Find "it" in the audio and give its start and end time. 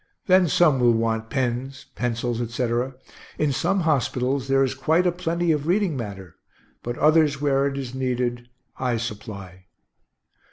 7.67-7.77